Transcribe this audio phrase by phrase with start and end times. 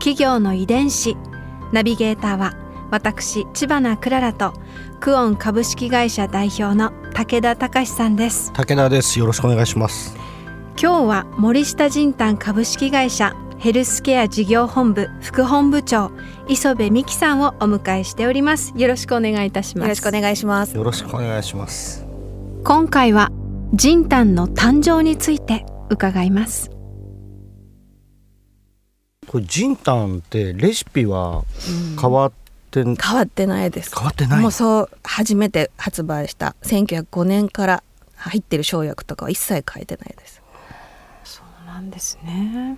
[0.00, 1.16] 企業の遺伝子。
[1.72, 2.56] ナビゲーターは
[2.90, 4.54] 私千葉なクララと
[4.98, 8.52] クオン株式会社代表の武田隆さんです。
[8.52, 9.18] 武田です。
[9.18, 10.16] よろしくお願いします。
[10.80, 16.10] 今日は森下仁丹株式会社ヘルスケア事業本部副本部長
[16.48, 18.72] 磯部美希さんをお迎えしております。
[18.74, 19.84] よろしくお願いいたします。
[19.84, 20.74] よろしくお願いします。
[20.74, 22.06] よろしくお願いします。
[22.64, 23.30] 今回は
[23.74, 26.70] 仁丹の誕生について伺います
[29.30, 31.44] これジンタンってレシピは
[32.00, 32.32] 変わっ
[32.72, 33.96] て、変変わってないです。
[33.96, 34.40] わってない？
[34.40, 36.56] もうそう初めて発売した。
[36.62, 37.84] 1905年から
[38.16, 40.42] 入ってる生薬とかは一切変えてないです。
[41.22, 42.76] そうなんですね。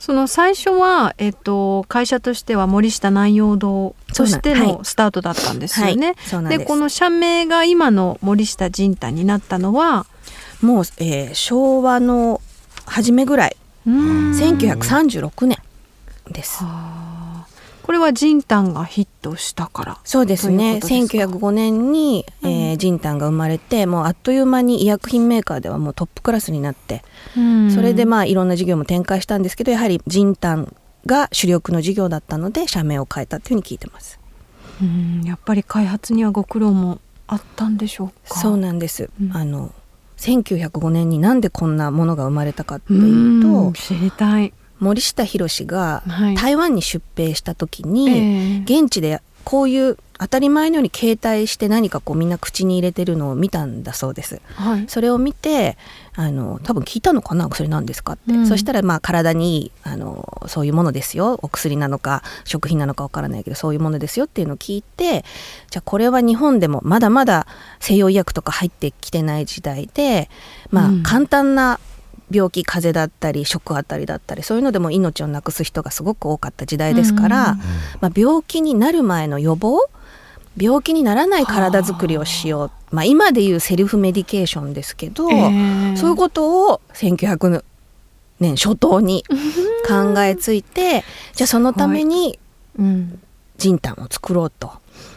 [0.00, 6.16] その最初は、えっと、会社としては森下南陽堂としてのスタートだったんですよね。
[6.26, 6.64] そうなんです。
[6.66, 10.06] この社名が今の森下仁丹になったのは
[10.60, 12.40] もう、えー昭和の
[12.84, 13.54] 初めぐらい。
[13.56, 15.58] うん1936年
[16.30, 16.64] です。
[17.82, 19.98] これは仁丹がヒットしたから。
[20.04, 20.74] そうですね。
[20.74, 27.04] ですか？1905年に、えージンタンが生まれてもうあっという間に医薬品メーカーではもうトップクラスになって
[27.74, 30.74] それでまあいろんな事業も展開したんですけどやはりジンタン
[31.04, 34.18] が主力の事業だったので社名を変えたっていうふうに聞いてます。
[34.80, 35.22] うん。
[35.24, 38.38] やっぱり開発にはご苦労もあったんでしょうか？
[38.40, 39.36] そうなんです、うん。
[39.36, 39.72] あの
[40.22, 46.34] 1905年になんでこんなものが生まれたかってういうとん知りたい、森下博がはい。
[46.36, 48.62] 台湾に出兵した時に、ええ。
[48.62, 54.40] 現地でこういう当たり前のように携帯して何かこうみんな口に入れてるのを見たんだそうです。
[54.54, 54.84] はい。
[54.88, 55.76] それを見て
[56.14, 57.48] あの多分聞いたのかな？
[57.52, 58.46] それ何ですかって、うん。
[58.46, 61.38] そしたらまあ体にいいあのそういうものですよ。
[61.42, 65.24] お薬なのか食品なのかわからないけどそういうものですよっていうのを聞いて
[65.70, 67.46] じゃあこれは日本でもまだまだ
[67.80, 70.30] 西洋医薬とか入ってきてない時代で
[70.70, 71.02] まあ、うん。
[71.02, 71.80] 簡単な
[72.30, 77.58] 病気風邪だったり食あたりだったりそういうのでも命をなくす人がすごく多かった時代ですから、うん。
[78.00, 79.86] まあ、病気になる前の予防
[80.56, 85.96] 病気にならない体づくりをしよう、まあ、今でいうセルフメディケーションですけど、ええ。
[85.96, 87.64] そういうことを1900
[88.40, 89.24] 年初頭に
[89.88, 91.04] 考えついて
[91.34, 92.38] じゃあそのために
[92.78, 93.20] うん。
[93.58, 94.72] ジンタンを作ろうと。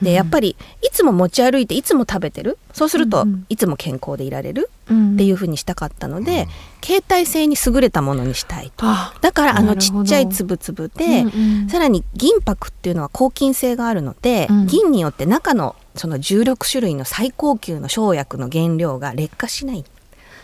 [0.00, 2.56] でやっぱりいつも持ち歩いていつも食べてる。
[2.72, 4.62] そうするといつも健康でいられる。
[4.62, 6.48] うんっていうふうにしたかったので、
[6.82, 8.86] 携帯性に優れたものにしたいと。
[8.86, 11.68] あだからあのちっちゃい粒々で、うんうん。
[11.68, 14.66] さらに銀箔っていうのは抗菌性があるので、うん。
[14.66, 19.84] 銀によって中のその16種類の最高級の生薬の原料が劣化しない。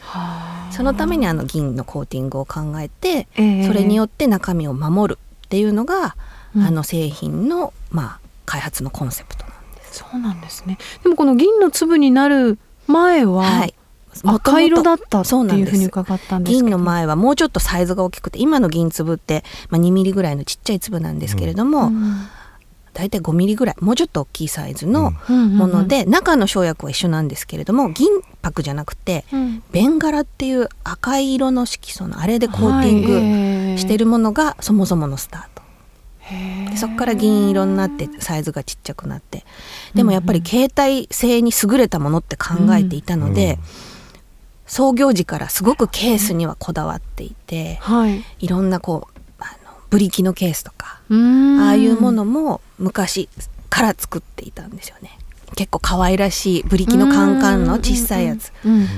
[0.03, 0.73] はあ。
[0.73, 3.67] そのためにあの銀のコーティングを考えて、ええ。
[3.67, 6.17] それによって中身を守るっていうのが、
[6.55, 6.63] うん。
[6.63, 9.99] あの製品の、まあ、開発のコンセプトなんです。
[9.99, 10.79] そうなんですね。
[11.03, 13.75] でもこの銀の粒になる前は、はい
[14.23, 15.69] 赤色だったってそうなんです。
[15.69, 22.27] いうふうに伺ったんです銀の前はもうちょっとサイズが大きくて今の銀粒って、まあ、2ミリぐらいのちっちゃい粒なんですけれども、うん。
[22.93, 25.37] 大体5ミリぐらいもうちょっと大きいサイズのうん。
[25.37, 28.09] うんうんもので、中の生薬は一緒なんですけれども銀
[28.43, 29.63] 箔じゃなくてうん。
[29.73, 35.55] ベンガラっていう赤い色の色素のあれでコーティングしてるものがそもそものスタート。
[36.71, 39.45] でそこから銀色になってサイズがちっちゃくなって。
[39.95, 43.59] でもやっぱり携帯性に優れたものって考えていたので、
[44.67, 48.25] 創業時からすごくケースにはこだわっていて、はい。
[48.41, 51.15] いろんなこうあのブリキのケースとか、あ
[51.65, 53.29] ああいうものも昔
[53.71, 55.19] から作っていたんですよね。
[55.57, 58.53] 結構可愛らしいブリキのカンカンの小さいやつ、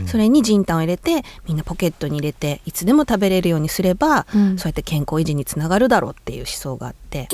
[0.06, 4.56] それにジンタンを入れてみんなポケットに入れていつでも食べれるようにすれば、うん。
[4.58, 7.28] そうやって健康維持につながるだろうっていう思想があって。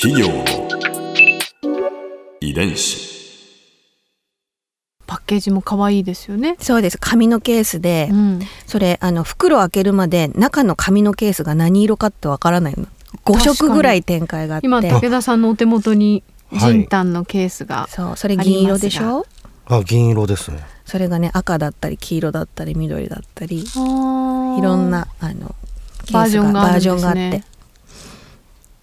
[0.00, 0.44] 企業の
[2.40, 3.07] 遺伝子
[5.28, 6.56] ケージも可愛いですよね。
[6.58, 6.98] そうです。
[6.98, 8.40] 紙のケースで、うん。
[8.66, 12.86] それあの袋を開けるまで中の紙のケースが何色かってわからないの。
[13.24, 13.56] 5確かに。
[13.56, 14.66] 色ぐらい展開があって。
[14.66, 18.16] 今武田さんのお手元にはいジンタンのケースが、そう。
[18.16, 19.26] それ銀色でしょ？
[19.66, 20.60] あ銀色ですね。
[20.86, 25.54] それがね赤だったり黄色だったり緑だったりいいろろんなあの
[26.06, 26.92] ケバージョンがあるんですね。
[26.92, 27.44] バージョンがあって。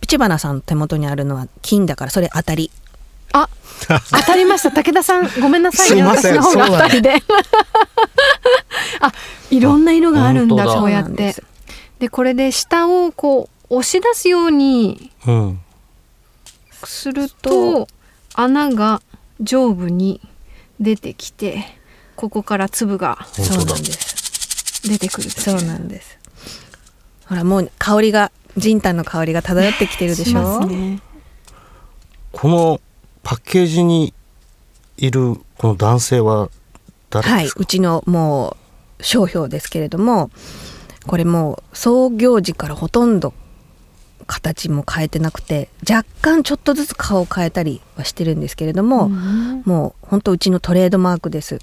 [0.02, 2.70] ピチバナさんの手元にあるのは金だからそれ当たり
[3.34, 3.50] あ
[3.88, 4.72] 当たりました。
[4.72, 5.96] 武田さんごめんなさいね。
[5.96, 6.36] すいません。
[6.42, 7.16] 私の方が当たりで
[9.02, 9.12] あ
[9.52, 10.80] いろんな色があるんだ本当だ。
[10.80, 11.36] そうやって。
[12.00, 15.60] でこれで下をこう押し出すようにうん
[16.84, 17.88] すると
[18.34, 19.02] 穴が
[19.42, 20.22] 上部に
[20.80, 21.66] 出てきて
[22.16, 24.82] ここから粒がそうなんです。
[24.88, 26.18] 出てくるそうなんです。
[27.28, 30.66] ほらもう香りがジンタンの香りが漂ってきてるでしょ？
[30.66, 31.00] ね。
[32.32, 32.82] この
[33.26, 34.14] パッケージに
[34.98, 36.50] いるこの男性は
[37.10, 38.56] 誰はいですか、うちのも
[39.00, 40.30] う商標ですけれども
[41.08, 43.34] これもう創業時からほとんど
[44.28, 49.64] 形も変えてなくて若干ちょっとずつ顔を変えたりはしてるんですけれども、うん。
[49.66, 51.60] もう本当うちのトレードマークです。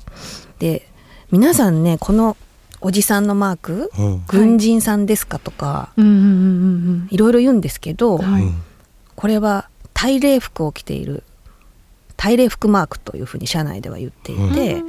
[0.59, 0.89] で
[1.31, 2.37] 皆さんねこの
[2.81, 4.25] おじさんのマークうん。
[4.27, 8.43] 軍人さんですかとか、うんうんうんいろいろ言うんですけど、うんはい。
[8.43, 8.63] うん
[9.15, 11.23] これは大礼服を着ている
[12.23, 14.81] 大礼服マークというふうに社内では言っていて、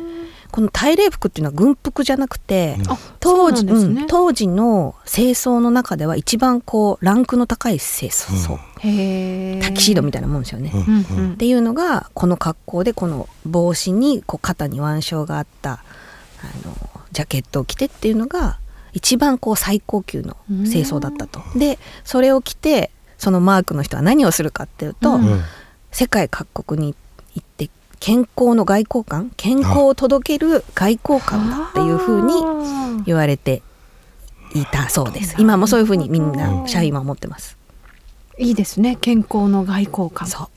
[0.51, 2.91] この大礼服っていうのは軍服じゃなくて、うん。
[2.91, 3.73] あ当時ね。
[3.73, 10.71] うん当時の清掃の中では一番こうランクの高い清掃、タキシードみたいなもんですよね。
[10.71, 10.81] うん。
[10.81, 11.33] うんうん。
[11.33, 15.81] っていうのがこの格好でこの帽子にこう肩に腕章があったあ
[16.67, 16.75] の
[17.13, 18.59] ジャケットを着てっていうのが
[18.91, 20.37] 一番こう最高級の
[20.69, 21.41] 清掃だったと。
[21.55, 25.41] でそれを着てそのマークの人は何をするかっていうと、うんうん。
[25.93, 26.99] 世界各国に行っ
[27.41, 27.69] て
[27.99, 29.31] 健康の外交官？
[29.37, 33.61] 健康を届ける外交官だっていうふうにに言われて
[34.53, 35.35] いたそうです。
[35.39, 37.57] 今もそういうふうにみんな社員は思ってます。
[38.37, 38.97] いいですね。
[38.99, 40.27] 健康の外交官。
[40.27, 40.47] そう。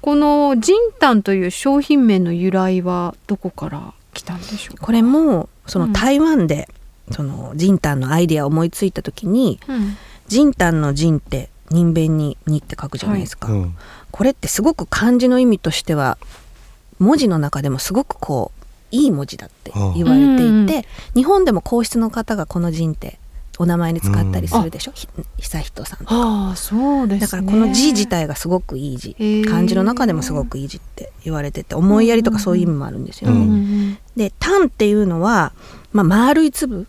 [0.00, 4.86] このジンタンという商品名の由来はどこから来たんでしょうか？
[4.86, 5.92] これもそうん。
[5.92, 6.68] の台湾で、
[7.10, 9.96] そのジンタンのアイデアを思いついた時にうん。
[10.26, 13.76] ジンタンのジンって人弁に「に」って書くじゃないですか、うん。
[14.10, 16.18] これってすごく漢字の意味としては
[16.98, 18.64] 文字の中でもすごくこう
[18.94, 20.84] いい文字だって言われていて、うん
[21.14, 23.18] 日本でも皇室の方がこのジンって
[23.58, 25.08] お名前に使ったりするでしょ、ひ
[25.38, 26.14] 悠仁さんとか。
[26.14, 27.20] ああそうですね。
[27.20, 29.14] だからこの字自体がすごくいい字。
[29.18, 29.44] へー。
[29.48, 33.36] 漢字の中でもすごくいい字って言われてて思いやりとかそういう意味もあるんですよね。
[33.36, 35.52] うんうんで「タン」っていうのは、
[35.92, 36.86] まあ、丸い粒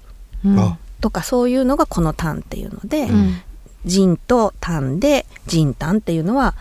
[1.01, 3.41] とかそういうのがこの「タン」っていうので、うん
[3.85, 6.53] ジンとタンでジンタンっていうのは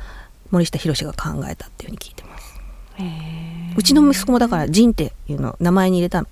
[0.51, 2.55] 森下博が考えたっていうふうに聞いてます。
[3.77, 6.29] うちの息子もだからジンっていうの名前に入れたの。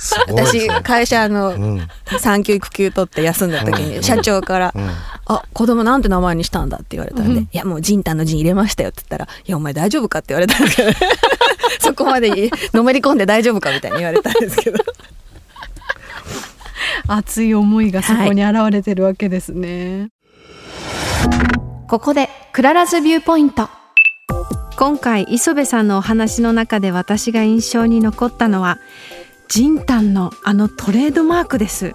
[0.00, 4.88] そう私ね会社あのうん産休育休取って休んだ時うんに社長からうん
[5.26, 10.90] 「あ子供なんて名前にしたんだ」って言われたんで「うんいやもうジンタンのジン入れましたよ」って言ったら「いやお前大丈夫か?」って言われたんですけど
[11.80, 14.78] そこまでのめり込んで大丈夫かみたいに言われたんですけど
[17.06, 20.08] 熱い思いがそこに現れてるわけですね、
[21.88, 23.68] ここで Clara's viewpoint。
[24.76, 28.78] 今回磯部さんのお話の中で私が印象に残ったのは
[29.48, 31.92] ジンタンのあのトレードマークです、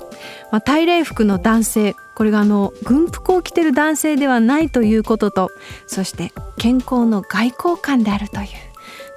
[0.49, 5.51] まあ、大礼服の男性これがあの軍服を着てる男性ではないということと
[5.87, 8.69] そして健康の外交官であるという。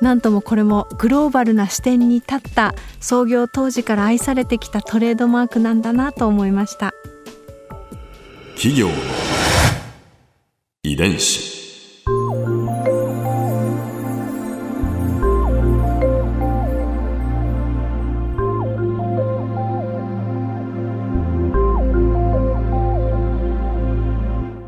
[0.03, 6.93] なんともこれもグローバルな視点に立った創業当時から愛されてきたトレードマークなんだなと思いました。
[8.57, 8.95] 企業の
[10.83, 11.53] 遺伝子。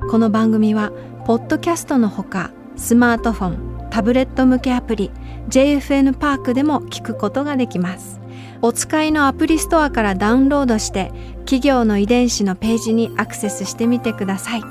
[0.08, 0.92] この番組は
[1.26, 5.12] ポッドキャストのほかスマートフォンタブレット向けアプリ
[5.48, 8.20] JFN パークでも聞くことができます。
[8.62, 14.62] お使いのアプリストアからダウンロードして企業の遺伝子のページにアクセスしてみてください。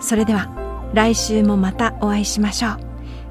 [0.00, 0.50] それでは
[0.92, 2.76] 来週もまたお会いしましょう。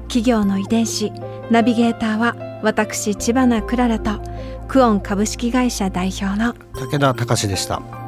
[0.08, 1.12] 企業の遺伝子
[1.50, 4.20] ナビゲーターは私千葉なクララと
[4.68, 7.99] クオン株式会社代表の武田隆でした。